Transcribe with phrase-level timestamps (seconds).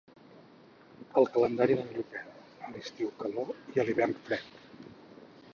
[1.21, 2.33] El calendari d'en Lluquet,
[2.69, 4.61] a l'estiu calor i a l'hivern fred.